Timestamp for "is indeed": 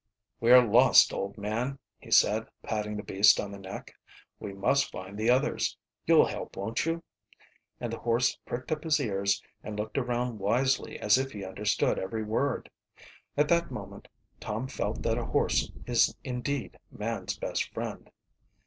15.85-16.79